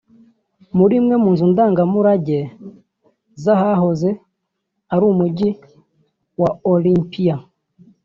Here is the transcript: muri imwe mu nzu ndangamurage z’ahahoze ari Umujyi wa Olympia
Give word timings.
muri 0.77 0.93
imwe 0.99 1.15
mu 1.23 1.29
nzu 1.33 1.45
ndangamurage 1.51 2.39
z’ahahoze 3.43 4.09
ari 4.93 5.03
Umujyi 5.11 5.49
wa 6.41 6.51
Olympia 6.73 7.35